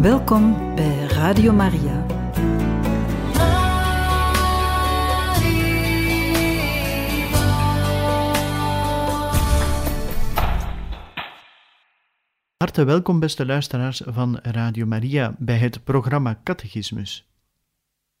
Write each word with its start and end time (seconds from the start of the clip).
Welkom 0.00 0.74
bij 0.74 1.04
Radio 1.04 1.52
Maria. 1.52 2.06
Hartelijk 12.56 12.90
welkom, 12.90 13.20
beste 13.20 13.46
luisteraars 13.46 14.02
van 14.04 14.38
Radio 14.42 14.86
Maria, 14.86 15.34
bij 15.38 15.56
het 15.56 15.84
programma 15.84 16.40
Catechismus. 16.44 17.30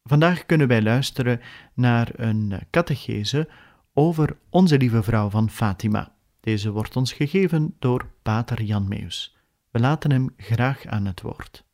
Vandaag 0.02 0.46
kunnen 0.46 0.68
wij 0.68 0.82
luisteren 0.82 1.40
naar 1.74 2.10
een 2.12 2.60
catechese 2.70 3.48
over 3.92 4.36
Onze 4.50 4.78
Lieve 4.78 5.02
Vrouw 5.02 5.30
van 5.30 5.50
Fatima. 5.50 6.12
Deze 6.40 6.70
wordt 6.70 6.96
ons 6.96 7.12
gegeven 7.12 7.76
door 7.78 8.10
Pater 8.22 8.62
Jan 8.62 8.88
Meus. 8.88 9.36
We 9.70 9.78
laten 9.78 10.10
hem 10.10 10.34
graag 10.36 10.86
aan 10.86 11.06
het 11.06 11.20
woord. 11.20 11.68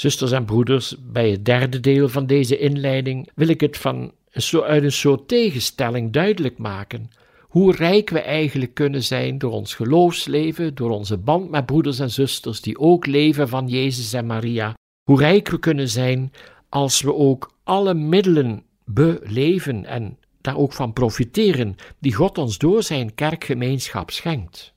Zusters 0.00 0.32
en 0.32 0.44
broeders, 0.44 0.96
bij 1.00 1.30
het 1.30 1.44
derde 1.44 1.80
deel 1.80 2.08
van 2.08 2.26
deze 2.26 2.58
inleiding 2.58 3.30
wil 3.34 3.48
ik 3.48 3.60
het 3.60 3.76
van, 3.76 4.12
uit 4.52 4.82
een 4.82 4.92
soort 4.92 5.28
tegenstelling 5.28 6.12
duidelijk 6.12 6.58
maken 6.58 7.10
hoe 7.40 7.76
rijk 7.76 8.10
we 8.10 8.20
eigenlijk 8.20 8.74
kunnen 8.74 9.02
zijn 9.02 9.38
door 9.38 9.52
ons 9.52 9.74
geloofsleven, 9.74 10.74
door 10.74 10.90
onze 10.90 11.16
band 11.16 11.50
met 11.50 11.66
broeders 11.66 11.98
en 11.98 12.10
zusters 12.10 12.60
die 12.60 12.78
ook 12.78 13.06
leven 13.06 13.48
van 13.48 13.68
Jezus 13.68 14.12
en 14.12 14.26
Maria. 14.26 14.74
Hoe 15.02 15.18
rijk 15.18 15.48
we 15.48 15.58
kunnen 15.58 15.88
zijn 15.88 16.32
als 16.68 17.00
we 17.00 17.14
ook 17.14 17.52
alle 17.64 17.94
middelen 17.94 18.62
beleven 18.84 19.84
en 19.84 20.18
daar 20.40 20.56
ook 20.56 20.72
van 20.72 20.92
profiteren 20.92 21.76
die 21.98 22.14
God 22.14 22.38
ons 22.38 22.58
door 22.58 22.82
zijn 22.82 23.14
kerkgemeenschap 23.14 24.10
schenkt. 24.10 24.72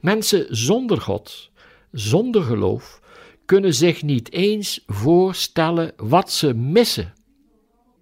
Mensen 0.00 0.46
zonder 0.56 1.00
God, 1.00 1.50
zonder 1.92 2.42
geloof, 2.42 3.00
kunnen 3.48 3.74
zich 3.74 4.02
niet 4.02 4.32
eens 4.32 4.82
voorstellen 4.86 5.92
wat 5.96 6.32
ze 6.32 6.54
missen. 6.54 7.12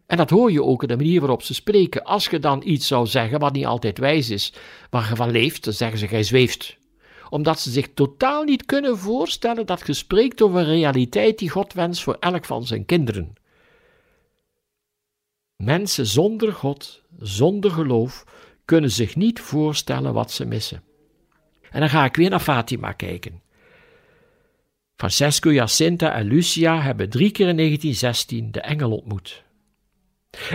En 0.07 0.17
dat 0.17 0.31
hoor 0.31 0.53
je 0.53 0.63
ook 0.63 0.83
in 0.83 0.89
de 0.89 0.97
manier 0.97 1.21
waarop 1.21 1.43
ze 1.43 1.55
spreken. 1.55 2.05
Als 2.05 2.27
je 2.27 2.39
dan 2.39 2.63
iets 2.65 2.87
zou 2.87 3.07
zeggen 3.07 3.39
wat 3.39 3.53
niet 3.53 3.67
altijd 3.67 3.99
wijs 3.99 4.31
is, 4.31 4.53
waar 4.91 5.09
je 5.09 5.17
van 5.17 5.31
leeft, 5.31 5.65
dan 5.65 5.73
zeggen 5.73 5.99
ze: 5.99 6.09
Gij 6.09 6.23
zweeft. 6.23 6.77
Omdat 7.29 7.61
ze 7.61 7.71
zich 7.71 7.89
totaal 7.95 8.43
niet 8.45 8.65
kunnen 8.65 8.99
voorstellen 8.99 9.67
dat 9.67 9.87
je 9.87 9.93
spreekt 9.93 10.43
over 10.43 10.59
een 10.59 10.65
realiteit 10.65 11.39
die 11.39 11.51
God 11.51 11.73
wenst 11.73 12.03
voor 12.03 12.17
elk 12.21 12.45
van 12.45 12.67
zijn 12.67 12.85
kinderen. 12.85 13.33
Mensen 15.57 16.07
zonder 16.07 16.53
God, 16.53 17.03
zonder 17.19 17.71
geloof, 17.71 18.25
kunnen 18.65 18.91
zich 18.91 19.17
niet 19.17 19.41
voorstellen 19.41 20.13
wat 20.13 20.31
ze 20.33 20.45
missen. 20.45 20.83
En 21.71 21.81
dan 21.81 21.89
ga 21.89 22.05
ik 22.05 22.17
weer 22.17 22.31
naar 22.31 22.41
Fatima 22.41 22.93
kijken. 22.93 23.45
Francesco, 24.97 25.53
Jacinta 25.53 26.13
en 26.13 26.27
Lucia 26.27 26.81
hebben 26.81 27.11
drie 27.11 27.31
keer 27.31 27.49
in 27.49 27.57
1916 27.57 28.53
de 28.53 28.61
engel 28.61 28.91
ontmoet. 28.91 29.43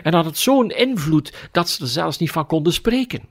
En 0.04 0.14
had 0.14 0.26
het 0.26 0.38
zo'n 0.38 0.70
invloed 0.70 1.50
dat 1.52 1.70
ze 1.70 1.82
er 1.82 1.90
zelfs 1.90 2.18
niet 2.18 2.32
van 2.32 2.46
konden 2.46 2.74
spreken. 2.74 3.22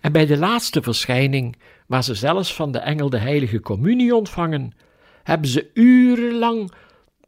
En 0.00 0.12
bij 0.12 0.26
de 0.26 0.36
laatste 0.36 0.82
verschijning, 0.82 1.56
waar 1.86 2.04
ze 2.04 2.14
zelfs 2.14 2.54
van 2.54 2.72
de 2.72 2.78
engel 2.78 3.10
de 3.10 3.18
heilige 3.18 3.60
communie 3.60 4.14
ontvangen, 4.14 4.72
hebben 5.22 5.48
ze 5.48 5.70
urenlang 5.74 6.72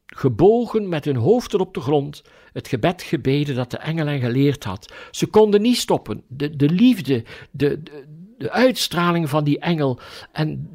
gebogen 0.06 0.88
met 0.88 1.04
hun 1.04 1.16
hoofd 1.16 1.54
op 1.54 1.74
de 1.74 1.80
grond, 1.80 2.22
het 2.52 2.68
gebed 2.68 3.02
gebeden 3.02 3.54
dat 3.54 3.70
de 3.70 3.78
engel 3.78 4.06
hen 4.06 4.20
geleerd 4.20 4.64
had. 4.64 4.92
Ze 5.10 5.26
konden 5.26 5.62
niet 5.62 5.76
stoppen. 5.76 6.22
De, 6.28 6.56
de 6.56 6.68
liefde, 6.68 7.24
de, 7.50 7.82
de, 7.82 8.04
de 8.38 8.50
uitstraling 8.50 9.28
van 9.28 9.44
die 9.44 9.58
engel 9.58 9.98
en 10.32 10.68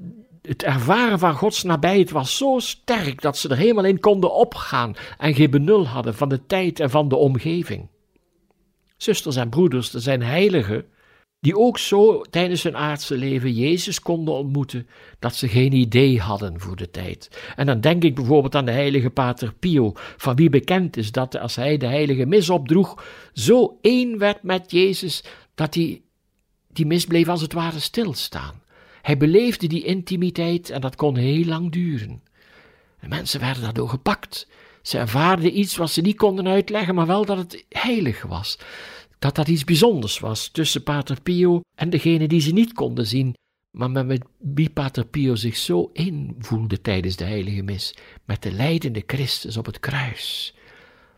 het 0.50 0.64
ervaren 0.64 1.20
van 1.20 1.34
Gods 1.34 1.64
nabijheid 1.64 2.12
was 2.12 2.38
zo 2.38 2.60
sterk 2.60 3.22
dat 3.22 3.38
ze 3.38 3.50
er 3.50 3.58
helemaal 3.58 3.86
in 3.86 4.00
konden 4.00 4.34
opgaan 4.34 4.96
en 5.18 5.34
geen 5.34 5.50
benul 5.50 5.88
hadden 5.88 6.16
van 6.16 6.30
de 6.30 6.46
tijd 6.46 6.80
en 6.80 6.90
van 6.90 7.10
de 7.10 7.16
omgeving. 7.16 7.88
Zusters 8.98 9.36
en 9.36 9.50
broeders, 9.50 9.94
er 9.94 10.02
zijn 10.02 10.22
heiligen 10.22 10.86
die 11.40 11.58
ook 11.58 11.78
zo 11.78 12.22
tijdens 12.22 12.64
hun 12.64 12.78
aardse 12.78 13.18
leven 13.18 13.54
Jezus 13.54 14.00
konden 14.00 14.34
ontmoeten, 14.34 14.88
dat 15.20 15.36
ze 15.36 15.48
geen 15.48 15.74
idee 15.74 16.20
hadden 16.20 16.60
voor 16.60 16.76
de 16.76 16.90
tijd. 16.90 17.54
En 17.56 17.66
dan 17.66 17.82
denk 17.82 18.04
ik 18.04 18.16
bijvoorbeeld 18.16 18.56
aan 18.56 18.66
de 18.66 18.72
heilige 18.72 19.10
Pater 19.10 19.54
Pio, 19.54 19.92
van 19.96 20.36
wie 20.36 20.50
bekend 20.50 20.98
is 20.98 21.12
dat 21.12 21.38
als 21.38 21.56
hij 21.56 21.78
de 21.78 21.88
heilige 21.88 22.26
mis 22.26 22.50
opdroeg, 22.50 23.04
zo 23.34 23.78
één 23.82 24.18
werd 24.18 24.44
met 24.44 24.72
Jezus, 24.72 25.24
dat 25.56 25.74
hij 25.74 26.02
die 26.68 26.86
mis 26.86 27.06
bleef 27.06 27.28
als 27.28 27.42
het 27.42 27.54
ware 27.54 27.80
stilstaan. 27.80 28.62
Hij 29.02 29.18
beleefde 29.18 29.68
die 29.68 29.84
intimiteit 29.84 30.70
en 30.70 30.82
dat 30.82 30.96
kon 30.96 31.16
heel 31.16 31.46
lang 31.46 31.72
duren. 31.72 32.24
De 33.00 33.08
mensen 33.08 33.40
werden 33.40 33.64
daardoor 33.64 33.90
gepakt. 33.90 34.48
Ze 34.82 34.98
ervaarden 34.98 35.60
iets 35.60 35.78
wat 35.78 35.92
ze 35.92 36.02
niet 36.02 36.18
konden 36.18 36.48
uitleggen, 36.48 36.96
maar 36.96 37.08
wel 37.08 37.26
dat 37.26 37.38
het 37.38 37.66
heilig 37.70 38.22
was. 38.22 38.60
Dat 39.20 39.36
dat 39.36 39.48
iets 39.48 39.64
bijzonders 39.64 40.20
was 40.20 40.48
tussen 40.48 40.84
Pater 40.84 41.22
Pio 41.22 41.62
en 41.76 41.90
degene 41.90 42.28
die 42.28 42.42
ze 42.42 42.52
niet 42.52 42.74
konden 42.74 43.08
zien, 43.08 43.34
maar 43.72 44.06
met 44.06 44.26
wie 44.38 44.70
Pater 44.70 45.06
Pio 45.06 45.36
zich 45.36 45.58
zo 45.58 45.90
invoelde 45.94 46.82
tijdens 46.82 47.16
de 47.16 47.24
heilige 47.24 47.62
mis, 47.62 47.96
met 48.26 48.42
de 48.42 48.52
lijdende 48.52 49.04
Christus 49.06 49.58
op 49.58 49.66
het 49.66 49.80
kruis. 49.80 50.54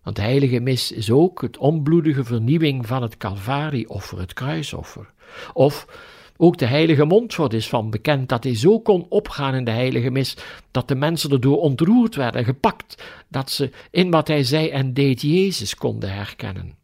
Want 0.03 0.15
de 0.15 0.21
heilige 0.21 0.59
mis 0.59 0.91
is 0.91 1.11
ook 1.11 1.41
het 1.41 1.57
onbloedige 1.57 2.23
vernieuwing 2.23 2.87
van 2.87 3.01
het 3.01 3.17
Calvarieoffer, 3.17 4.19
het 4.19 4.33
kruisoffer. 4.33 5.13
Of 5.53 5.85
ook 6.37 6.57
de 6.57 6.65
heilige 6.65 7.05
Montfort 7.05 7.53
is 7.53 7.69
van 7.69 7.89
bekend 7.89 8.29
dat 8.29 8.43
hij 8.43 8.55
zo 8.55 8.79
kon 8.79 9.05
opgaan 9.09 9.55
in 9.55 9.63
de 9.63 9.71
heilige 9.71 10.09
mis, 10.09 10.37
dat 10.71 10.87
de 10.87 10.95
mensen 10.95 11.31
erdoor 11.31 11.57
ontroerd 11.57 12.15
werden, 12.15 12.43
gepakt, 12.43 13.03
dat 13.27 13.51
ze 13.51 13.69
in 13.91 14.11
wat 14.11 14.27
hij 14.27 14.43
zei 14.43 14.69
en 14.69 14.93
deed 14.93 15.21
Jezus 15.21 15.75
konden 15.75 16.13
herkennen. 16.13 16.75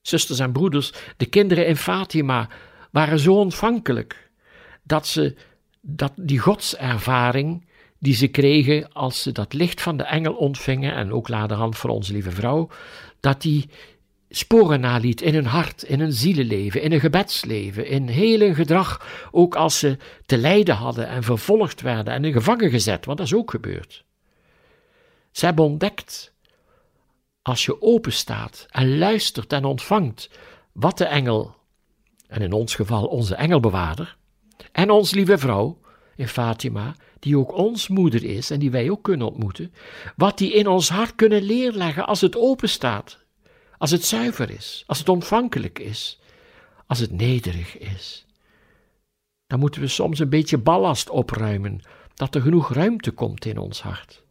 Zusters 0.00 0.38
en 0.38 0.52
broeders, 0.52 0.92
de 1.16 1.26
kinderen 1.26 1.66
in 1.66 1.76
Fatima 1.76 2.48
waren 2.90 3.18
zo 3.18 3.34
ontvankelijk, 3.34 4.30
dat 4.82 5.06
ze 5.06 5.36
dat 5.80 6.12
die 6.16 6.38
godservaring 6.38 7.68
die 7.98 8.14
ze 8.14 8.26
kregen 8.26 8.92
als 8.92 9.22
ze 9.22 9.32
dat 9.32 9.52
licht 9.52 9.82
van 9.82 9.96
de 9.96 10.02
engel 10.02 10.34
ontvingen, 10.34 10.94
en 10.94 11.12
ook 11.12 11.28
laterhand 11.28 11.76
voor 11.76 11.90
onze 11.90 12.12
lieve 12.12 12.30
vrouw, 12.30 12.68
dat 13.20 13.42
die 13.42 13.68
sporen 14.30 14.80
naliet 14.80 15.20
in 15.20 15.34
hun 15.34 15.46
hart, 15.46 15.82
in 15.82 16.00
hun 16.00 16.12
zielenleven, 16.12 16.82
in 16.82 16.90
hun 16.90 17.00
gebedsleven, 17.00 17.86
in 17.86 18.08
heel 18.08 18.40
hun 18.40 18.54
gedrag, 18.54 19.06
ook 19.30 19.54
als 19.54 19.78
ze 19.78 19.96
te 20.26 20.38
lijden 20.38 20.74
hadden 20.74 21.08
en 21.08 21.22
vervolgd 21.22 21.80
werden 21.80 22.12
en 22.12 22.24
in 22.24 22.32
gevangen 22.32 22.70
gezet, 22.70 23.04
want 23.04 23.18
dat 23.18 23.26
is 23.26 23.34
ook 23.34 23.50
gebeurd. 23.50 24.04
Ze 25.30 25.44
hebben 25.44 25.64
ontdekt, 25.64 26.34
als 27.42 27.64
je 27.64 27.82
open 27.82 28.12
staat 28.12 28.66
en 28.70 28.98
luistert 28.98 29.52
en 29.52 29.64
ontvangt 29.64 30.30
wat 30.72 30.98
de 30.98 31.04
engel, 31.04 31.56
en 32.26 32.42
in 32.42 32.52
ons 32.52 32.74
geval 32.74 33.06
onze 33.06 33.34
engelbewaarder, 33.34 34.16
en 34.72 34.90
ons 34.90 35.10
lieve 35.10 35.38
vrouw 35.38 35.80
in 36.16 36.28
Fatima, 36.28 36.94
die 37.18 37.38
ook 37.38 37.52
ons 37.52 37.88
moeder 37.88 38.24
is 38.24 38.50
en 38.50 38.58
die 38.58 38.70
wij 38.70 38.90
ook 38.90 39.02
kunnen 39.02 39.26
ontmoeten, 39.26 39.72
wat 40.16 40.38
die 40.38 40.52
in 40.52 40.66
ons 40.66 40.88
hart 40.88 41.14
kunnen 41.14 41.42
leerleggen 41.42 42.06
als 42.06 42.20
het 42.20 42.36
open 42.36 42.68
staat 42.68 43.18
als 43.80 43.90
het 43.90 44.04
zuiver 44.04 44.50
is, 44.50 44.84
als 44.86 44.98
het 44.98 45.08
ontvankelijk 45.08 45.78
is, 45.78 46.20
als 46.86 46.98
het 46.98 47.12
nederig 47.12 47.78
is. 47.78 48.26
Dan 49.46 49.58
moeten 49.58 49.80
we 49.80 49.88
soms 49.88 50.18
een 50.18 50.28
beetje 50.28 50.58
ballast 50.58 51.10
opruimen, 51.10 51.80
dat 52.14 52.34
er 52.34 52.40
genoeg 52.40 52.72
ruimte 52.72 53.10
komt 53.10 53.44
in 53.44 53.58
ons 53.58 53.82
hart. 53.82 54.22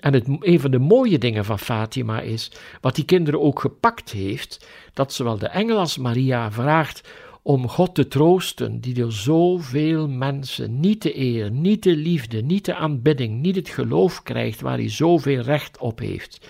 En 0.00 0.12
het, 0.12 0.26
een 0.40 0.60
van 0.60 0.70
de 0.70 0.78
mooie 0.78 1.18
dingen 1.18 1.44
van 1.44 1.58
Fatima 1.58 2.20
is, 2.20 2.52
wat 2.80 2.94
die 2.94 3.04
kinderen 3.04 3.40
ook 3.40 3.60
gepakt 3.60 4.10
heeft, 4.10 4.68
dat 4.92 5.12
zowel 5.12 5.38
de 5.38 5.48
engel 5.48 5.78
als 5.78 5.98
Maria 5.98 6.52
vraagt 6.52 7.08
om 7.42 7.68
God 7.68 7.94
te 7.94 8.08
troosten, 8.08 8.80
die 8.80 8.94
door 8.94 9.12
zoveel 9.12 10.08
mensen 10.08 10.80
niet 10.80 11.02
de 11.02 11.18
eer, 11.18 11.50
niet 11.50 11.82
de 11.82 11.96
liefde, 11.96 12.42
niet 12.42 12.64
de 12.64 12.74
aanbidding, 12.74 13.40
niet 13.40 13.56
het 13.56 13.68
geloof 13.68 14.22
krijgt 14.22 14.60
waar 14.60 14.76
hij 14.76 14.90
zoveel 14.90 15.40
recht 15.40 15.78
op 15.78 15.98
heeft. 15.98 16.46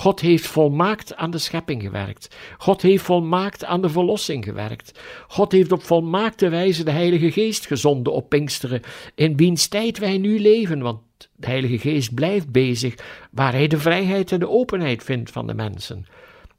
God 0.00 0.20
heeft 0.20 0.46
volmaakt 0.46 1.16
aan 1.16 1.30
de 1.30 1.38
schepping 1.38 1.82
gewerkt. 1.82 2.36
God 2.58 2.82
heeft 2.82 3.04
volmaakt 3.04 3.64
aan 3.64 3.82
de 3.82 3.88
verlossing 3.88 4.44
gewerkt. 4.44 5.00
God 5.28 5.52
heeft 5.52 5.72
op 5.72 5.82
volmaakte 5.82 6.48
wijze 6.48 6.84
de 6.84 6.90
Heilige 6.90 7.32
Geest 7.32 7.66
gezonden 7.66 8.12
op 8.12 8.28
Pinksteren, 8.28 8.82
in 9.14 9.36
wiens 9.36 9.68
tijd 9.68 9.98
wij 9.98 10.18
nu 10.18 10.40
leven, 10.40 10.80
want 10.80 11.00
de 11.36 11.46
Heilige 11.46 11.78
Geest 11.78 12.14
blijft 12.14 12.52
bezig 12.52 12.94
waar 13.30 13.52
hij 13.52 13.66
de 13.66 13.78
vrijheid 13.78 14.32
en 14.32 14.38
de 14.38 14.48
openheid 14.48 15.04
vindt 15.04 15.30
van 15.30 15.46
de 15.46 15.54
mensen. 15.54 16.06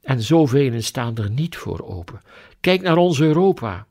En 0.02 0.22
zoveel 0.22 0.82
staan 0.82 1.16
er 1.16 1.30
niet 1.30 1.56
voor 1.56 1.80
open. 1.86 2.20
Kijk 2.60 2.82
naar 2.82 2.96
ons 2.96 3.20
Europa. 3.20 3.86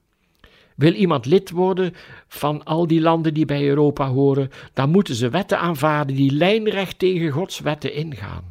Wil 0.76 0.94
iemand 0.94 1.26
lid 1.26 1.50
worden 1.50 1.94
van 2.28 2.64
al 2.64 2.88
die 2.88 3.02
landen 3.02 3.34
die 3.34 3.46
bij 3.46 3.68
Europa 3.68 4.08
horen, 4.08 4.52
dan 4.74 4.90
moeten 4.90 5.16
ze 5.16 5.30
wetten 5.30 5.60
aanvaarden 5.60 6.16
die 6.16 6.32
lijnrecht 6.32 7.00
tegen 7.00 7.30
Gods 7.30 7.60
wetten 7.60 7.94
ingaan. 7.94 8.51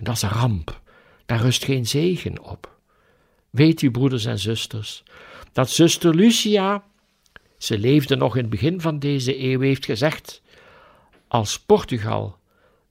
En 0.00 0.06
dat 0.06 0.14
is 0.14 0.22
een 0.22 0.28
ramp. 0.28 0.80
Daar 1.26 1.40
rust 1.40 1.64
geen 1.64 1.86
zegen 1.86 2.42
op. 2.42 2.78
Weet 3.50 3.82
u, 3.82 3.90
broeders 3.90 4.24
en 4.24 4.38
zusters, 4.38 5.02
dat 5.52 5.70
zuster 5.70 6.14
Lucia 6.14 6.84
Ze 7.58 7.78
leefde 7.78 8.16
nog 8.16 8.36
in 8.36 8.40
het 8.40 8.50
begin 8.50 8.80
van 8.80 8.98
deze 8.98 9.38
eeuw, 9.42 9.60
heeft 9.60 9.84
gezegd: 9.84 10.42
Als 11.28 11.58
Portugal 11.58 12.38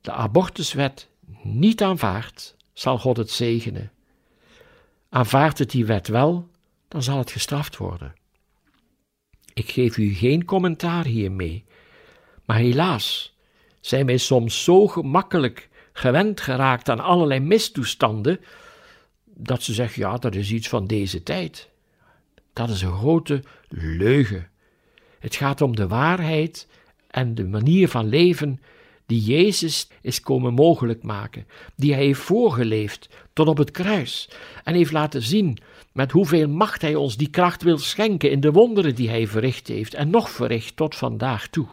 de 0.01 0.11
abortuswet 0.11 1.09
niet 1.43 1.83
aanvaardt, 1.83 2.55
zal 2.73 2.97
God 2.97 3.17
het 3.17 3.31
zegenen. 3.31 3.91
Aanvaardt 5.09 5.59
het 5.59 5.71
die 5.71 5.85
wet 5.85 6.07
wel, 6.07 6.47
dan 6.87 7.03
zal 7.03 7.17
het 7.17 7.31
gestraft 7.31 7.77
worden. 7.77 8.15
Ik 9.53 9.71
geef 9.71 9.97
u 9.97 10.13
geen 10.13 10.45
commentaar 10.45 11.05
hiermee, 11.05 11.65
maar 12.45 12.57
helaas 12.57 13.37
zijn 13.81 14.05
wij 14.05 14.17
soms 14.17 14.63
zo 14.63 14.87
gemakkelijk 14.87 15.68
gewend 15.99 16.41
geraakt 16.41 16.89
aan 16.89 16.99
allerlei 16.99 17.39
mistoestanden, 17.39 18.39
dat 19.25 19.63
ze 19.63 19.73
zeggen: 19.73 20.01
ja, 20.01 20.17
dat 20.17 20.35
is 20.35 20.51
iets 20.51 20.69
van 20.69 20.87
deze 20.87 21.23
tijd. 21.23 21.69
Dat 22.53 22.69
is 22.69 22.81
een 22.81 22.97
grote 22.97 23.43
leugen. 23.69 24.47
Het 25.19 25.35
gaat 25.35 25.61
om 25.61 25.75
de 25.75 25.87
waarheid 25.87 26.67
en 27.07 27.35
de 27.35 27.45
manier 27.45 27.87
van 27.87 28.09
leven 28.09 28.61
die 29.05 29.21
Jezus 29.21 29.87
is 30.01 30.21
komen 30.21 30.53
mogelijk 30.53 31.03
maken, 31.03 31.47
die 31.75 31.93
hij 31.93 32.03
heeft 32.03 32.19
voorgeleefd 32.19 33.09
tot 33.33 33.47
op 33.47 33.57
het 33.57 33.71
kruis 33.71 34.29
en 34.63 34.73
heeft 34.73 34.91
laten 34.91 35.21
zien 35.21 35.57
met 35.93 36.11
hoeveel 36.11 36.47
macht 36.47 36.81
hij 36.81 36.95
ons 36.95 37.17
die 37.17 37.29
kracht 37.29 37.63
wil 37.63 37.77
schenken 37.77 38.31
in 38.31 38.39
de 38.39 38.51
wonderen 38.51 38.95
die 38.95 39.09
hij 39.09 39.27
verricht 39.27 39.67
heeft 39.67 39.93
en 39.93 40.09
nog 40.09 40.29
verricht 40.29 40.75
tot 40.75 40.95
vandaag 40.95 41.47
toe. 41.47 41.67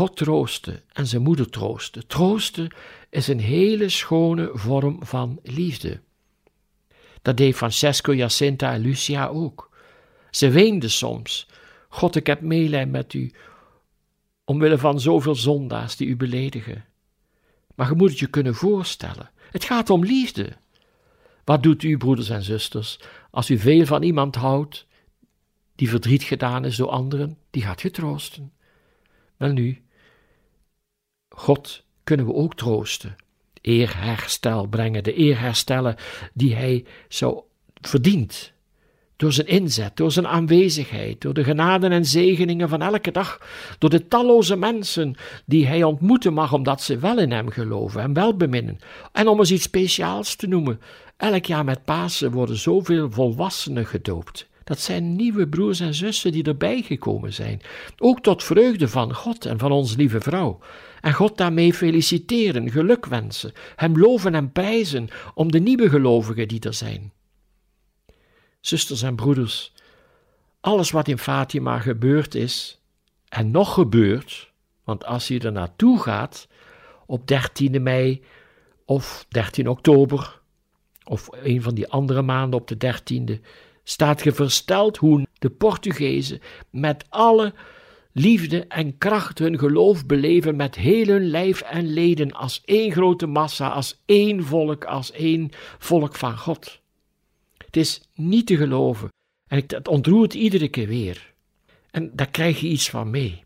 God 0.00 0.16
troosten 0.16 0.82
en 0.92 1.06
zijn 1.06 1.22
moeder 1.22 1.50
troosten. 1.50 2.06
Troosten 2.06 2.74
is 3.10 3.28
een 3.28 3.40
hele 3.40 3.88
schone 3.88 4.50
vorm 4.52 4.98
van 5.00 5.38
liefde. 5.42 6.00
Dat 7.22 7.36
deed 7.36 7.56
Francesco, 7.56 8.14
Jacinta 8.14 8.72
en 8.72 8.80
Lucia 8.80 9.26
ook. 9.26 9.70
Ze 10.30 10.50
weenden 10.50 10.90
soms. 10.90 11.48
God, 11.88 12.16
ik 12.16 12.26
heb 12.26 12.40
meelij 12.40 12.86
met 12.86 13.14
u, 13.14 13.32
omwille 14.44 14.78
van 14.78 15.00
zoveel 15.00 15.34
zondaars 15.34 15.96
die 15.96 16.08
u 16.08 16.16
beledigen. 16.16 16.84
Maar 17.74 17.88
je 17.88 17.94
moet 17.94 18.10
het 18.10 18.18
je 18.18 18.26
kunnen 18.26 18.54
voorstellen. 18.54 19.30
Het 19.50 19.64
gaat 19.64 19.90
om 19.90 20.04
liefde. 20.04 20.52
Wat 21.44 21.62
doet 21.62 21.82
u, 21.82 21.96
broeders 21.96 22.28
en 22.28 22.42
zusters, 22.42 23.00
als 23.30 23.50
u 23.50 23.58
veel 23.58 23.86
van 23.86 24.02
iemand 24.02 24.34
houdt 24.34 24.86
die 25.74 25.88
verdriet 25.88 26.22
gedaan 26.22 26.64
is 26.64 26.76
door 26.76 26.90
anderen? 26.90 27.38
Die 27.50 27.62
gaat 27.62 27.82
je 27.82 27.90
troosten. 27.90 28.52
Wel 29.36 29.52
nu, 29.52 29.82
God 31.40 31.82
kunnen 32.04 32.26
we 32.26 32.34
ook 32.34 32.54
troosten, 32.54 33.16
eerherstel 33.60 34.66
brengen, 34.66 35.04
de 35.04 35.18
eer 35.18 35.40
herstellen 35.40 35.96
die 36.34 36.54
hij 36.54 36.84
zo 37.08 37.46
verdient. 37.80 38.52
Door 39.16 39.32
zijn 39.32 39.46
inzet, 39.46 39.96
door 39.96 40.12
zijn 40.12 40.26
aanwezigheid, 40.26 41.20
door 41.20 41.34
de 41.34 41.44
genaden 41.44 41.92
en 41.92 42.04
zegeningen 42.04 42.68
van 42.68 42.82
elke 42.82 43.10
dag, 43.10 43.40
door 43.78 43.90
de 43.90 44.08
talloze 44.08 44.56
mensen 44.56 45.14
die 45.46 45.66
hij 45.66 45.82
ontmoeten 45.82 46.32
mag 46.32 46.52
omdat 46.52 46.82
ze 46.82 46.98
wel 46.98 47.18
in 47.18 47.32
hem 47.32 47.48
geloven 47.50 48.02
en 48.02 48.12
wel 48.12 48.36
beminnen. 48.36 48.78
En 49.12 49.28
om 49.28 49.38
eens 49.38 49.52
iets 49.52 49.62
speciaals 49.62 50.34
te 50.34 50.46
noemen, 50.46 50.80
elk 51.16 51.44
jaar 51.44 51.64
met 51.64 51.84
Pasen 51.84 52.30
worden 52.30 52.56
zoveel 52.56 53.10
volwassenen 53.10 53.86
gedoopt. 53.86 54.48
Dat 54.64 54.80
zijn 54.80 55.16
nieuwe 55.16 55.48
broers 55.48 55.80
en 55.80 55.94
zussen 55.94 56.32
die 56.32 56.44
erbij 56.44 56.82
gekomen 56.82 57.32
zijn, 57.32 57.60
ook 57.98 58.20
tot 58.20 58.44
vreugde 58.44 58.88
van 58.88 59.14
God 59.14 59.44
en 59.46 59.58
van 59.58 59.72
onze 59.72 59.96
lieve 59.96 60.20
vrouw. 60.20 60.58
En 61.00 61.12
God 61.12 61.36
daarmee 61.36 61.74
feliciteren, 61.74 62.70
gelukwensen, 62.70 63.52
hem 63.76 63.98
loven 63.98 64.34
en 64.34 64.52
prijzen 64.52 65.08
om 65.34 65.52
de 65.52 65.58
nieuwe 65.58 65.88
gelovigen 65.88 66.48
die 66.48 66.60
er 66.60 66.74
zijn. 66.74 67.12
Zusters 68.60 69.02
en 69.02 69.16
broeders, 69.16 69.72
alles 70.60 70.90
wat 70.90 71.08
in 71.08 71.18
Fatima 71.18 71.78
gebeurd 71.78 72.34
is 72.34 72.80
en 73.28 73.50
nog 73.50 73.74
gebeurt, 73.74 74.52
want 74.84 75.04
als 75.04 75.28
je 75.28 75.38
er 75.38 75.52
naartoe 75.52 76.00
gaat 76.00 76.48
op 77.06 77.26
13 77.26 77.82
mei 77.82 78.24
of 78.84 79.26
13 79.28 79.68
oktober 79.68 80.40
of 81.04 81.28
een 81.42 81.62
van 81.62 81.74
die 81.74 81.88
andere 81.88 82.22
maanden 82.22 82.60
op 82.60 82.68
de 82.68 82.76
13e, 82.76 83.40
staat 83.84 84.22
ge 84.22 84.32
versteld 84.32 84.96
hoe 84.96 85.26
de 85.38 85.50
Portugezen 85.50 86.40
met 86.70 87.04
alle 87.08 87.54
liefde 88.12 88.66
en 88.66 88.98
kracht 88.98 89.38
hun 89.38 89.58
geloof 89.58 90.06
beleven 90.06 90.56
met 90.56 90.74
heel 90.74 91.06
hun 91.06 91.26
lijf 91.26 91.60
en 91.60 91.92
leden 91.92 92.32
als 92.32 92.62
één 92.64 92.92
grote 92.92 93.26
massa, 93.26 93.68
als 93.68 94.02
één 94.04 94.44
volk, 94.44 94.84
als 94.84 95.12
één 95.12 95.50
volk 95.78 96.16
van 96.16 96.38
God. 96.38 96.80
Het 97.56 97.76
is 97.76 98.00
niet 98.14 98.46
te 98.46 98.56
geloven 98.56 99.08
en 99.48 99.64
het 99.66 99.88
ontroert 99.88 100.34
iedere 100.34 100.68
keer 100.68 100.86
weer. 100.86 101.32
En 101.90 102.10
daar 102.16 102.30
krijg 102.30 102.60
je 102.60 102.68
iets 102.68 102.90
van 102.90 103.10
mee. 103.10 103.44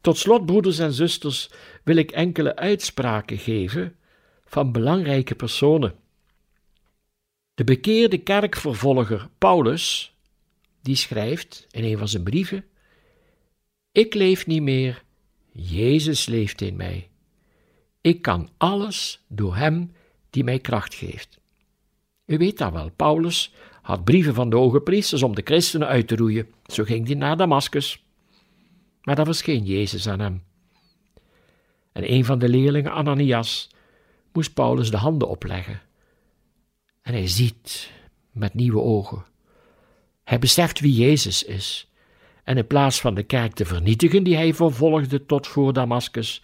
Tot 0.00 0.18
slot, 0.18 0.46
broeders 0.46 0.78
en 0.78 0.92
zusters, 0.92 1.50
wil 1.82 1.96
ik 1.96 2.10
enkele 2.10 2.56
uitspraken 2.56 3.38
geven 3.38 3.96
van 4.44 4.72
belangrijke 4.72 5.34
personen. 5.34 5.94
De 7.54 7.64
bekeerde 7.64 8.18
kerkvervolger 8.18 9.28
Paulus, 9.38 10.14
die 10.82 10.96
schrijft 10.96 11.66
in 11.70 11.84
een 11.84 11.98
van 11.98 12.08
zijn 12.08 12.22
brieven: 12.22 12.64
Ik 13.96 14.14
leef 14.14 14.46
niet 14.46 14.62
meer, 14.62 15.02
Jezus 15.52 16.26
leeft 16.26 16.60
in 16.60 16.76
mij. 16.76 17.08
Ik 18.00 18.22
kan 18.22 18.48
alles 18.56 19.24
door 19.28 19.56
Hem 19.56 19.92
die 20.30 20.44
mij 20.44 20.58
kracht 20.58 20.94
geeft. 20.94 21.38
U 22.26 22.38
weet 22.38 22.58
dat 22.58 22.72
wel, 22.72 22.90
Paulus 22.90 23.54
had 23.82 24.04
brieven 24.04 24.34
van 24.34 24.50
de 24.50 24.56
hoge 24.56 24.80
priesters 24.80 25.22
om 25.22 25.34
de 25.34 25.42
christenen 25.44 25.88
uit 25.88 26.08
te 26.08 26.16
roeien. 26.16 26.48
Zo 26.66 26.84
ging 26.84 27.06
hij 27.06 27.14
naar 27.14 27.36
Damascus. 27.36 28.04
Maar 29.02 29.16
daar 29.16 29.24
verscheen 29.24 29.64
Jezus 29.64 30.08
aan 30.08 30.20
hem. 30.20 30.42
En 31.92 32.12
een 32.12 32.24
van 32.24 32.38
de 32.38 32.48
leerlingen, 32.48 32.92
Ananias, 32.92 33.70
moest 34.32 34.54
Paulus 34.54 34.90
de 34.90 34.96
handen 34.96 35.28
opleggen. 35.28 35.80
En 37.02 37.12
hij 37.12 37.28
ziet 37.28 37.90
met 38.30 38.54
nieuwe 38.54 38.80
ogen. 38.80 39.24
Hij 40.24 40.38
beseft 40.38 40.80
wie 40.80 40.94
Jezus 40.94 41.42
is. 41.42 41.90
En 42.46 42.56
in 42.56 42.66
plaats 42.66 43.00
van 43.00 43.14
de 43.14 43.22
kerk 43.22 43.52
te 43.52 43.64
vernietigen 43.64 44.22
die 44.22 44.36
hij 44.36 44.54
vervolgde 44.54 45.26
tot 45.26 45.46
voor 45.46 45.72
Damascus, 45.72 46.42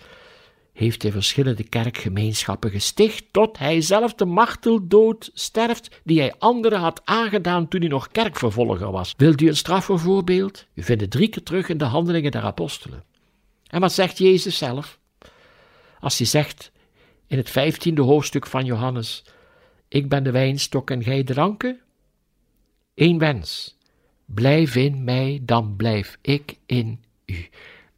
heeft 0.72 1.02
hij 1.02 1.12
verschillende 1.12 1.62
kerkgemeenschappen 1.62 2.70
gesticht 2.70 3.25
tot 3.31 3.58
hij 3.58 3.81
zelf 3.81 4.14
de 4.14 4.25
marteldood 4.25 5.31
sterft 5.34 6.00
die 6.04 6.20
hij 6.20 6.34
anderen 6.38 6.78
had 6.78 7.00
aangedaan 7.04 7.69
toen 7.69 7.81
hij 7.81 7.88
nog 7.88 8.08
kerkvervolger 8.08 8.90
was. 8.90 9.14
Wilt 9.16 9.40
u 9.40 9.49
een 9.49 9.56
strafvoorbeeld? 9.56 10.66
U 10.75 10.82
vindt 10.82 11.02
het 11.02 11.11
drie 11.11 11.28
keer 11.28 11.42
terug 11.42 11.68
in 11.68 11.78
de 11.78 11.85
handelingen 11.85 12.30
der 12.30 12.42
apostelen. 12.42 13.04
En 13.66 13.80
wat 13.80 13.92
zegt 13.92 14.18
Jezus 14.18 14.59
zelf? 14.59 14.99
Als 16.00 16.18
hij 16.18 16.26
zegt 16.26 16.73
in 17.26 17.37
het 17.37 17.50
vijftiende 17.50 18.02
hoofdstuk 18.02 18.47
van 18.47 18.64
Johannes, 18.64 19.25
ik 19.88 20.09
ben 20.09 20.25
de 20.25 20.30
wijnstok 20.30 20.90
en 20.90 21.02
gij 21.02 21.25
de 21.25 21.32
ranken? 21.32 21.80
Eén 22.94 23.18
wens, 23.18 23.76
blijf 24.25 24.76
in 24.76 25.05
mij, 25.05 25.41
dan 25.43 25.76
blijf 25.76 26.19
ik 26.21 26.57
in 26.67 27.00
u. 27.26 27.49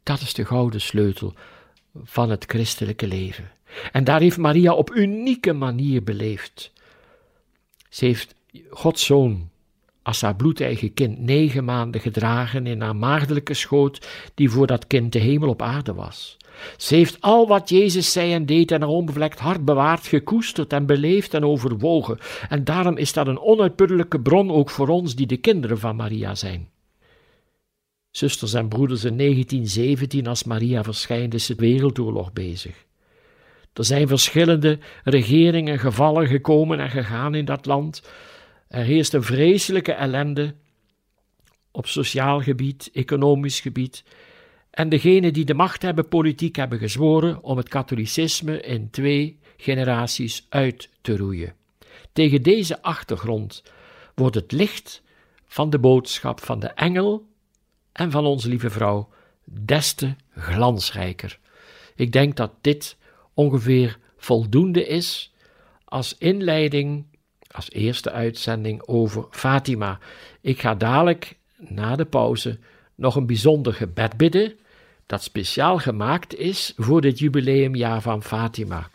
Dat 0.03 0.21
is 0.21 0.33
de 0.33 0.45
gouden 0.45 0.81
sleutel 0.81 1.33
van 2.03 2.29
het 2.29 2.45
christelijke 2.47 3.07
leven. 3.07 3.51
En 3.91 4.03
daar 4.03 4.19
heeft 4.19 4.37
Maria 4.37 4.73
op 4.73 4.95
unieke 4.95 5.53
manier 5.53 6.03
beleefd. 6.03 6.71
Ze 7.89 8.05
heeft 8.05 8.35
Gods 8.69 9.05
zoon 9.05 9.49
als 10.01 10.21
haar 10.21 10.35
bloedeigen 10.35 10.93
kind 10.93 11.19
negen 11.19 11.65
maanden 11.65 12.01
gedragen 12.01 12.67
in 12.67 12.81
haar 12.81 12.95
maagdelijke 12.95 13.53
schoot, 13.53 14.07
die 14.33 14.49
voor 14.49 14.67
dat 14.67 14.87
kind 14.87 15.11
de 15.11 15.19
hemel 15.19 15.49
op 15.49 15.61
aarde 15.61 15.93
was. 15.93 16.37
Ze 16.77 16.95
heeft 16.95 17.21
al 17.21 17.47
wat 17.47 17.69
Jezus 17.69 18.11
zei 18.11 18.33
en 18.33 18.45
deed 18.45 18.71
en 18.71 18.81
haar 18.81 18.89
onbevlekt 18.89 19.39
hart 19.39 19.65
bewaard, 19.65 20.07
gekoesterd 20.07 20.73
en 20.73 20.85
beleefd 20.85 21.33
en 21.33 21.45
overwogen. 21.45 22.17
En 22.49 22.63
daarom 22.63 22.97
is 22.97 23.13
dat 23.13 23.27
een 23.27 23.39
onuitputtelijke 23.39 24.19
bron 24.19 24.51
ook 24.51 24.69
voor 24.69 24.87
ons 24.87 25.15
die 25.15 25.27
de 25.27 25.37
kinderen 25.37 25.79
van 25.79 25.95
Maria 25.95 26.35
zijn. 26.35 26.69
Zusters 28.11 28.53
en 28.53 28.67
broeders, 28.67 29.03
in 29.03 29.17
1917, 29.17 30.27
als 30.27 30.43
Maria 30.43 30.83
verschijnt, 30.83 31.33
is 31.33 31.45
de 31.45 31.55
wereldoorlog 31.55 32.33
bezig. 32.33 32.85
Er 33.73 33.85
zijn 33.85 34.07
verschillende 34.07 34.79
regeringen 35.03 35.79
gevallen 35.79 36.27
gekomen 36.27 36.79
en 36.79 36.89
gegaan 36.89 37.35
in 37.35 37.45
dat 37.45 37.65
land. 37.65 38.03
Er 38.67 38.83
heerst 38.83 39.13
een 39.13 39.23
vreselijke 39.23 39.91
ellende 39.91 40.55
op 41.71 41.87
sociaal 41.87 42.41
gebied, 42.41 42.89
economisch 42.93 43.59
gebied. 43.59 44.03
En 44.75 44.89
degenen 44.89 45.33
die 45.33 45.45
de 45.45 45.53
macht 45.53 45.81
hebben 45.81 46.07
politiek 46.07 46.55
hebben 46.55 46.79
gezworen 46.79 47.43
om 47.43 47.57
het 47.57 47.69
katholicisme 47.69 48.61
in 48.61 48.89
twee 48.89 49.39
generaties 49.57 50.45
uit 50.49 50.89
te 51.01 51.17
roeien. 51.17 51.53
Tegen 52.13 52.41
deze 52.41 52.81
achtergrond 52.81 53.63
wordt 54.15 54.35
het 54.35 54.51
licht 54.51 55.01
van 55.45 55.69
de 55.69 55.79
boodschap 55.79 56.39
van 56.39 56.59
de 56.59 56.67
engel 56.67 57.27
en 57.91 58.11
van 58.11 58.25
onze 58.25 58.49
lieve 58.49 58.69
vrouw 58.69 59.09
des 59.43 59.93
te 59.93 60.13
glansrijker. 60.37 61.39
Ik 61.95 62.11
denk 62.11 62.35
dat 62.35 62.51
dit 62.61 62.97
ongeveer 63.33 63.97
voldoende 64.17 64.85
is 64.85 65.33
als 65.85 66.17
inleiding, 66.17 67.05
als 67.51 67.71
eerste 67.71 68.11
uitzending 68.11 68.87
over 68.87 69.27
Fatima. 69.31 69.99
Ik 70.41 70.59
ga 70.59 70.75
dadelijk 70.75 71.37
na 71.57 71.95
de 71.95 72.05
pauze 72.05 72.59
nog 72.95 73.15
een 73.15 73.25
bijzonder 73.25 73.73
gebed 73.73 74.17
bidden, 74.17 74.53
dat 75.05 75.23
speciaal 75.23 75.77
gemaakt 75.77 76.35
is 76.35 76.73
voor 76.75 77.01
dit 77.01 77.19
jubileumjaar 77.19 78.01
van 78.01 78.23
Fatima. 78.23 78.89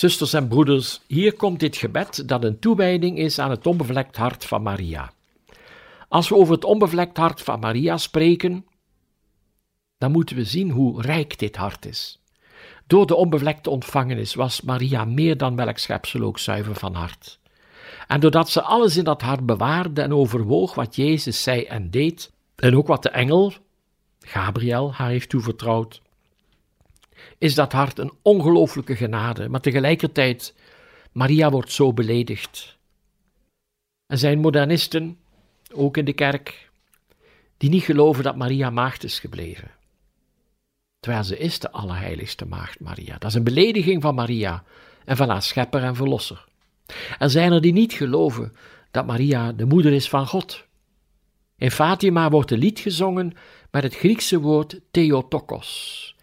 Zusters 0.00 0.32
en 0.32 0.48
broeders, 0.48 1.00
hier 1.06 1.32
komt 1.32 1.60
dit 1.60 1.76
gebed 1.76 2.28
dat 2.28 2.44
een 2.44 2.58
toewijding 2.58 3.18
is 3.18 3.38
aan 3.38 3.50
het 3.50 3.66
onbevlekt 3.66 4.16
hart 4.16 4.44
van 4.44 4.62
Maria. 4.62 5.12
Als 6.08 6.28
we 6.28 6.34
over 6.34 6.54
het 6.54 6.64
onbevlekt 6.64 7.16
hart 7.16 7.40
van 7.42 7.60
Maria 7.60 7.96
spreken, 7.96 8.66
dan 9.98 10.12
moeten 10.12 10.36
we 10.36 10.44
zien 10.44 10.70
hoe 10.70 11.02
rijk 11.02 11.38
dit 11.38 11.56
hart 11.56 11.86
is. 11.86 12.20
Door 12.86 13.06
de 13.06 13.14
onbevlekte 13.14 13.70
ontvangenis 13.70 14.34
was 14.34 14.60
Maria 14.60 15.04
meer 15.04 15.36
dan 15.36 15.56
welk 15.56 15.78
schepsel 15.78 16.22
ook 16.22 16.38
zuiver 16.38 16.74
van 16.74 16.94
hart. 16.94 17.38
En 18.06 18.20
doordat 18.20 18.50
ze 18.50 18.62
alles 18.62 18.96
in 18.96 19.04
dat 19.04 19.22
hart 19.22 19.46
bewaarde 19.46 20.02
en 20.02 20.14
overwoog 20.14 20.74
wat 20.74 20.96
Jezus 20.96 21.42
zei 21.42 21.62
en 21.62 21.90
deed, 21.90 22.32
en 22.56 22.76
ook 22.76 22.86
wat 22.86 23.02
de 23.02 23.10
engel, 23.10 23.52
Gabriel, 24.20 24.92
haar 24.94 25.10
heeft 25.10 25.28
toevertrouwd, 25.28 26.02
is 27.38 27.54
dat 27.54 27.72
hart 27.72 27.98
een 27.98 28.12
ongelooflijke 28.22 28.96
genade, 28.96 29.48
maar 29.48 29.60
tegelijkertijd, 29.60 30.54
Maria 31.12 31.50
wordt 31.50 31.72
zo 31.72 31.92
beledigd. 31.92 32.78
Er 34.06 34.18
zijn 34.18 34.40
modernisten, 34.40 35.18
ook 35.72 35.96
in 35.96 36.04
de 36.04 36.12
kerk, 36.12 36.70
die 37.56 37.70
niet 37.70 37.82
geloven 37.84 38.24
dat 38.24 38.36
Maria 38.36 38.70
maagd 38.70 39.04
is 39.04 39.18
gebleven. 39.18 39.70
Terwijl 41.00 41.24
ze 41.24 41.38
is 41.38 41.58
de 41.58 41.70
allerheiligste 41.70 42.44
maagd 42.44 42.80
Maria. 42.80 43.18
Dat 43.18 43.30
is 43.30 43.34
een 43.36 43.44
belediging 43.44 44.02
van 44.02 44.14
Maria 44.14 44.64
en 45.04 45.16
van 45.16 45.28
haar 45.28 45.42
schepper 45.42 45.82
en 45.82 45.96
verlosser. 45.96 46.44
Er 47.18 47.30
zijn 47.30 47.52
er 47.52 47.60
die 47.60 47.72
niet 47.72 47.92
geloven 47.92 48.52
dat 48.90 49.06
Maria 49.06 49.52
de 49.52 49.64
moeder 49.64 49.92
is 49.92 50.08
van 50.08 50.26
God. 50.26 50.64
In 51.56 51.70
Fatima 51.70 52.30
wordt 52.30 52.50
een 52.50 52.58
lied 52.58 52.78
gezongen 52.78 53.32
met 53.70 53.82
het 53.82 53.96
Griekse 53.96 54.40
woord 54.40 54.80
Theotokos. 54.90 56.16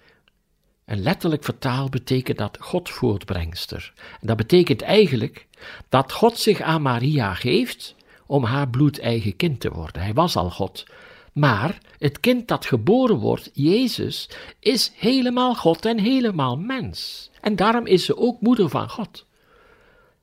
En 0.88 1.02
letterlijk 1.02 1.44
vertaald 1.44 1.90
betekent 1.90 2.38
dat 2.38 2.58
God 2.60 2.90
voortbrengster. 2.90 3.94
En 4.22 4.28
dat 4.28 4.38
betekent 4.38 4.82
eigenlijk 4.82 5.48
dat 5.90 6.12
God 6.12 6.38
zich 6.38 6.62
aan 6.62 6.82
Maria 6.82 7.34
geeft 7.34 7.96
om 8.26 8.44
haar 8.44 8.70
bloedeigen 8.70 9.36
kind 9.36 9.60
te 9.60 9.72
worden. 9.72 10.02
Hij 10.02 10.14
was 10.14 10.36
al 10.36 10.50
God. 10.50 10.86
Maar 11.34 11.78
het 11.98 12.20
kind 12.20 12.48
dat 12.48 12.66
geboren 12.66 13.16
wordt, 13.16 13.50
Jezus, 13.54 14.30
is 14.60 14.92
helemaal 14.96 15.56
God 15.56 15.86
en 15.86 16.00
helemaal 16.00 16.58
mens. 16.58 17.30
En 17.42 17.56
daarom 17.56 17.86
is 17.86 18.06
ze 18.06 18.18
ook 18.18 18.42
moeder 18.42 18.70
van 18.70 18.90
God. 18.90 19.26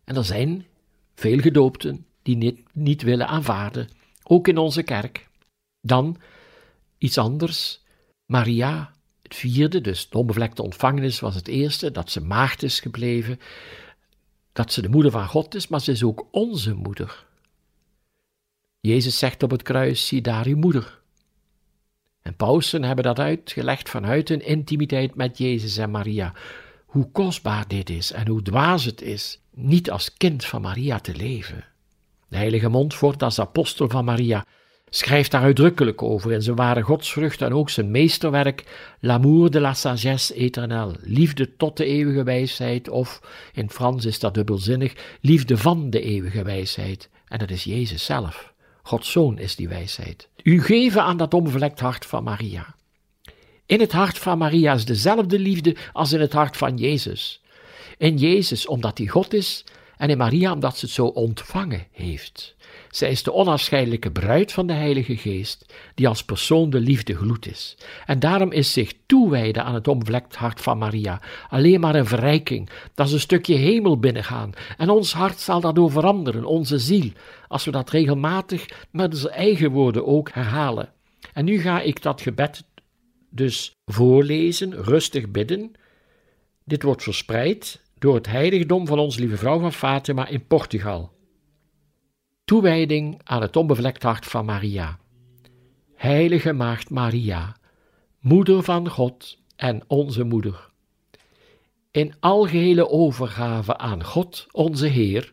En 0.04 0.16
er 0.16 0.24
zijn 0.24 0.66
veel 1.14 1.38
gedoopten 1.38 2.06
die 2.22 2.36
niet, 2.36 2.60
niet 2.72 3.02
willen 3.02 3.28
aanvaarden, 3.28 3.88
ook 4.22 4.48
in 4.48 4.58
onze 4.58 4.82
kerk. 4.82 5.28
Dan 5.80 6.16
iets 6.98 7.18
anders. 7.18 7.82
Maria 8.26 8.94
het 9.24 9.34
vierde, 9.34 9.80
dus 9.80 10.08
de 10.08 10.18
onbevlekte 10.18 10.62
ontvangenis, 10.62 11.20
was 11.20 11.34
het 11.34 11.48
eerste, 11.48 11.90
dat 11.90 12.10
ze 12.10 12.20
maagd 12.20 12.62
is 12.62 12.80
gebleven, 12.80 13.38
dat 14.52 14.72
ze 14.72 14.82
de 14.82 14.88
moeder 14.88 15.10
van 15.10 15.28
God 15.28 15.54
is, 15.54 15.68
maar 15.68 15.80
ze 15.80 15.92
is 15.92 16.02
ook 16.02 16.26
onze 16.30 16.74
moeder. 16.74 17.26
Jezus 18.80 19.18
zegt 19.18 19.42
op 19.42 19.50
het 19.50 19.62
kruis, 19.62 20.06
zie 20.06 20.20
daar 20.20 20.46
uw 20.46 20.56
moeder. 20.56 21.00
En 22.22 22.36
pausen 22.36 22.82
hebben 22.82 23.04
dat 23.04 23.18
uitgelegd 23.18 23.90
vanuit 23.90 24.28
hun 24.28 24.46
intimiteit 24.46 25.14
met 25.14 25.38
Jezus 25.38 25.76
en 25.76 25.90
Maria. 25.90 26.32
Hoe 26.86 27.10
kostbaar 27.10 27.68
dit 27.68 27.90
is 27.90 28.12
en 28.12 28.28
hoe 28.28 28.42
dwaas 28.42 28.84
het 28.84 29.02
is 29.02 29.40
niet 29.50 29.90
als 29.90 30.14
kind 30.16 30.44
van 30.44 30.60
Maria 30.60 30.98
te 30.98 31.16
leven. 31.16 31.64
De 32.28 32.36
heilige 32.36 32.68
Montfort 32.68 33.22
als 33.22 33.38
apostel 33.38 33.88
van 33.88 34.04
Maria 34.04 34.46
schrijft 34.96 35.30
daar 35.30 35.42
uitdrukkelijk 35.42 36.02
over 36.02 36.32
in 36.32 36.42
zijn 36.42 36.56
ware 36.56 36.82
godsvrucht 36.82 37.42
en 37.42 37.54
ook 37.54 37.70
zijn 37.70 37.90
meesterwerk 37.90 38.64
L'amour 39.00 39.50
de 39.50 39.60
la 39.60 39.74
sagesse 39.74 40.34
éternelle, 40.34 40.94
liefde 41.00 41.56
tot 41.56 41.76
de 41.76 41.84
eeuwige 41.84 42.22
wijsheid, 42.22 42.88
of 42.88 43.20
in 43.52 43.70
Frans 43.70 44.04
is 44.04 44.18
dat 44.18 44.34
dubbelzinnig, 44.34 45.18
liefde 45.20 45.56
van 45.56 45.90
de 45.90 46.00
eeuwige 46.00 46.42
wijsheid. 46.42 47.08
En 47.28 47.38
dat 47.38 47.50
is 47.50 47.64
Jezus 47.64 48.04
zelf. 48.04 48.52
Gods 48.82 49.10
Zoon 49.10 49.38
is 49.38 49.56
die 49.56 49.68
wijsheid. 49.68 50.28
U 50.42 50.62
geven 50.62 51.02
aan 51.02 51.16
dat 51.16 51.34
onbevlekt 51.34 51.80
hart 51.80 52.06
van 52.06 52.24
Maria. 52.24 52.74
In 53.66 53.80
het 53.80 53.92
hart 53.92 54.18
van 54.18 54.38
Maria 54.38 54.72
is 54.72 54.84
dezelfde 54.84 55.38
liefde 55.38 55.76
als 55.92 56.12
in 56.12 56.20
het 56.20 56.32
hart 56.32 56.56
van 56.56 56.76
Jezus. 56.76 57.42
In 57.98 58.16
Jezus 58.16 58.66
omdat 58.66 58.98
hij 58.98 59.06
God 59.06 59.34
is, 59.34 59.64
en 59.96 60.10
in 60.10 60.18
Maria 60.18 60.52
omdat 60.52 60.78
ze 60.78 60.84
het 60.84 60.94
zo 60.94 61.06
ontvangen 61.06 61.86
heeft. 61.90 62.54
Zij 62.94 63.10
is 63.10 63.22
de 63.22 63.32
onafscheidelijke 63.32 64.10
bruid 64.10 64.52
van 64.52 64.66
de 64.66 64.72
Heilige 64.72 65.16
Geest, 65.16 65.74
die 65.94 66.08
als 66.08 66.24
persoon 66.24 66.70
de 66.70 66.80
liefde 66.80 67.14
gloed 67.14 67.46
is. 67.46 67.76
En 68.06 68.18
daarom 68.18 68.52
is 68.52 68.72
zich 68.72 68.92
toewijden 69.06 69.64
aan 69.64 69.74
het 69.74 69.88
onbevlekt 69.88 70.36
hart 70.36 70.60
van 70.60 70.78
Maria 70.78 71.20
alleen 71.48 71.80
maar 71.80 71.94
een 71.94 72.06
verrijking. 72.06 72.70
Dat 72.94 73.06
is 73.06 73.12
een 73.12 73.20
stukje 73.20 73.54
hemel 73.54 73.98
binnengaan. 73.98 74.52
En 74.76 74.90
ons 74.90 75.12
hart 75.12 75.40
zal 75.40 75.60
daardoor 75.60 75.90
veranderen, 75.90 76.44
onze 76.44 76.78
ziel, 76.78 77.10
als 77.48 77.64
we 77.64 77.70
dat 77.70 77.90
regelmatig 77.90 78.86
met 78.90 79.12
onze 79.12 79.30
eigen 79.30 79.70
woorden 79.70 80.06
ook 80.06 80.30
herhalen. 80.32 80.92
En 81.32 81.44
nu 81.44 81.58
ga 81.58 81.80
ik 81.80 82.02
dat 82.02 82.20
gebed 82.20 82.64
dus 83.30 83.72
voorlezen, 83.86 84.82
rustig 84.82 85.30
bidden. 85.30 85.72
Dit 86.64 86.82
wordt 86.82 87.02
verspreid 87.02 87.80
door 87.98 88.14
het 88.14 88.26
heiligdom 88.26 88.86
van 88.86 88.98
ons 88.98 89.18
lieve 89.18 89.36
vrouw 89.36 89.58
van 89.58 89.72
Fatima 89.72 90.28
in 90.28 90.46
Portugal. 90.46 91.13
Toewijding 92.44 93.20
aan 93.22 93.40
het 93.40 93.56
onbevlekt 93.56 94.02
hart 94.02 94.26
van 94.26 94.44
Maria. 94.44 94.98
Heilige 95.94 96.52
Maagd 96.52 96.90
Maria, 96.90 97.56
Moeder 98.18 98.62
van 98.62 98.88
God 98.88 99.38
en 99.56 99.82
onze 99.86 100.24
Moeder. 100.24 100.70
In 101.90 102.14
algehele 102.20 102.88
overgave 102.88 103.76
aan 103.76 104.04
God, 104.04 104.46
onze 104.50 104.86
Heer, 104.86 105.32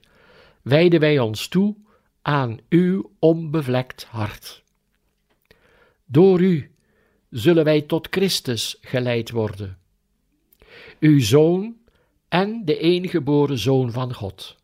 wijden 0.61 0.99
wij 0.99 1.19
ons 1.19 1.47
toe 1.47 1.75
aan 2.21 2.59
uw 2.69 3.11
onbevlekt 3.19 4.03
hart. 4.03 4.63
Door 6.05 6.41
u 6.41 6.71
zullen 7.29 7.63
wij 7.63 7.81
tot 7.81 8.07
Christus 8.11 8.77
geleid 8.81 9.31
worden. 9.31 9.77
Uw 10.99 11.19
Zoon 11.19 11.77
en 12.27 12.65
de 12.65 12.77
eengeboren 12.77 13.57
Zoon 13.57 13.91
van 13.91 14.13
God. 14.13 14.57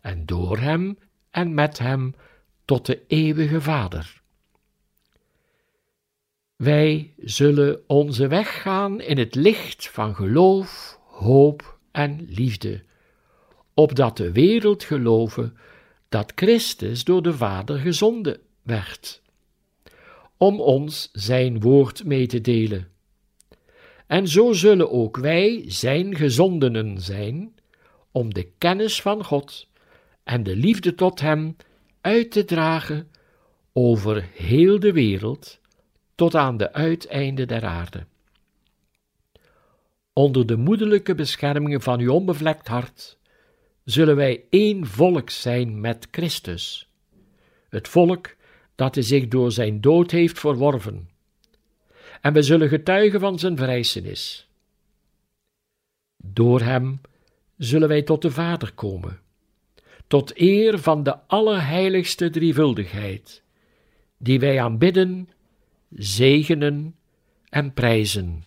En 0.00 0.26
door 0.26 0.58
hem 0.58 0.98
en 1.34 1.54
met 1.54 1.78
hem 1.78 2.14
tot 2.64 2.86
de 2.86 3.02
eeuwige 3.06 3.60
Vader. 3.60 4.22
Wij 6.56 7.14
zullen 7.16 7.80
onze 7.86 8.26
weg 8.26 8.62
gaan 8.62 9.00
in 9.00 9.18
het 9.18 9.34
licht 9.34 9.88
van 9.88 10.14
geloof, 10.14 10.98
hoop 11.06 11.78
en 11.90 12.26
liefde, 12.28 12.82
opdat 13.74 14.16
de 14.16 14.32
wereld 14.32 14.84
geloven 14.84 15.56
dat 16.08 16.32
Christus 16.34 17.04
door 17.04 17.22
de 17.22 17.32
Vader 17.32 17.78
gezonden 17.78 18.40
werd, 18.62 19.22
om 20.36 20.60
ons 20.60 21.08
zijn 21.12 21.60
woord 21.60 22.04
mee 22.04 22.26
te 22.26 22.40
delen. 22.40 22.88
En 24.06 24.28
zo 24.28 24.52
zullen 24.52 24.90
ook 24.90 25.16
wij 25.16 25.64
zijn 25.66 26.16
gezondenen 26.16 27.00
zijn, 27.00 27.54
om 28.10 28.34
de 28.34 28.50
kennis 28.58 29.02
van 29.02 29.24
God 29.24 29.68
en 30.24 30.42
de 30.42 30.56
liefde 30.56 30.94
tot 30.94 31.20
Hem 31.20 31.56
uit 32.00 32.30
te 32.30 32.44
dragen 32.44 33.10
over 33.72 34.28
heel 34.32 34.80
de 34.80 34.92
wereld 34.92 35.60
tot 36.14 36.34
aan 36.34 36.56
de 36.56 36.72
uiteinden 36.72 37.48
der 37.48 37.64
aarde. 37.64 38.06
Onder 40.12 40.46
de 40.46 40.56
moederlijke 40.56 41.14
beschermingen 41.14 41.80
van 41.80 42.00
uw 42.00 42.12
onbevlekt 42.12 42.68
hart 42.68 43.18
zullen 43.84 44.16
wij 44.16 44.44
één 44.50 44.86
volk 44.86 45.30
zijn 45.30 45.80
met 45.80 46.08
Christus, 46.10 46.88
het 47.68 47.88
volk 47.88 48.34
dat 48.74 48.94
hij 48.94 49.04
zich 49.04 49.28
door 49.28 49.52
zijn 49.52 49.80
dood 49.80 50.10
heeft 50.10 50.38
verworven, 50.38 51.08
en 52.20 52.32
we 52.32 52.42
zullen 52.42 52.68
getuigen 52.68 53.20
van 53.20 53.38
zijn 53.38 53.56
verrijzenis. 53.56 54.48
Door 56.16 56.60
hem 56.60 57.00
zullen 57.56 57.88
wij 57.88 58.02
tot 58.02 58.22
de 58.22 58.30
Vader 58.30 58.72
komen 58.72 59.23
tot 60.14 60.40
eer 60.40 60.78
van 60.78 61.02
de 61.02 61.18
allerheiligste 61.26 62.30
drievuldigheid, 62.30 63.42
die 64.18 64.40
wij 64.40 64.62
aanbidden, 64.62 65.28
zegenen 65.90 66.96
en 67.48 67.72
prijzen. 67.72 68.44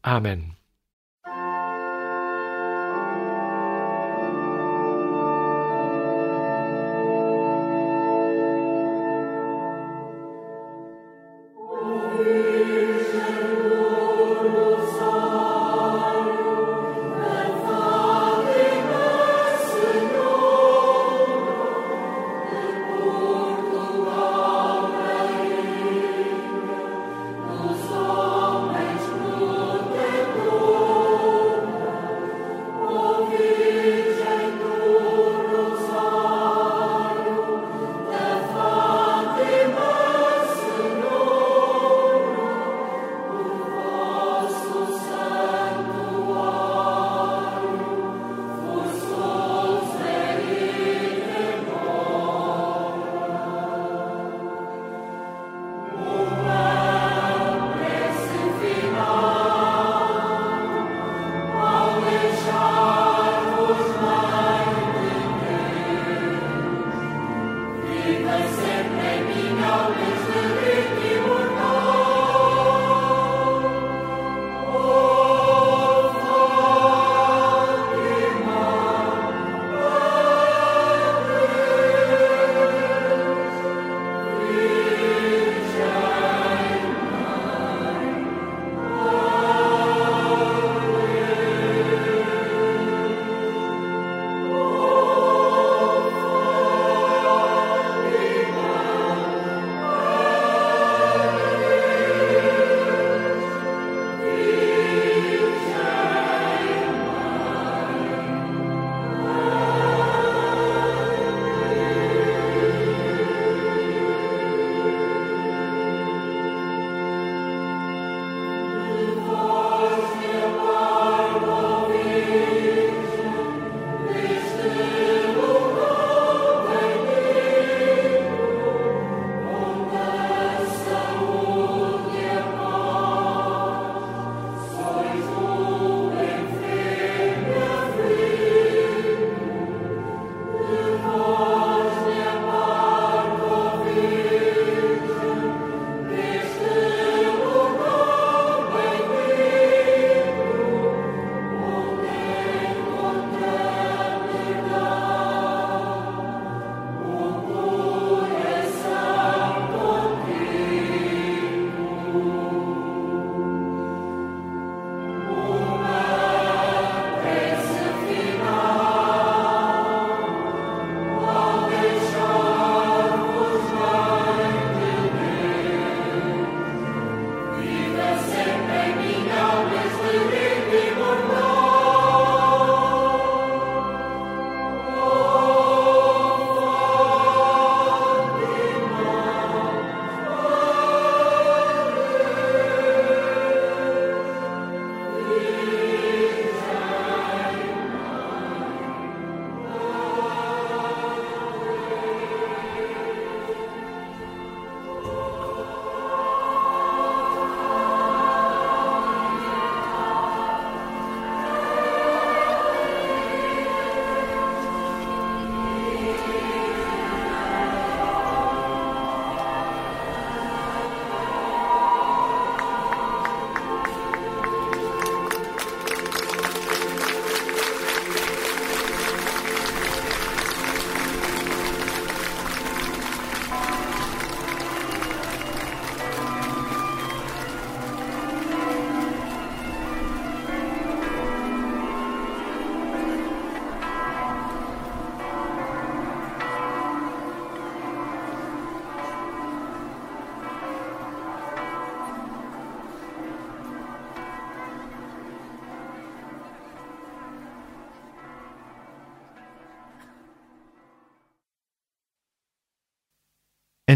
Amen. 0.00 0.57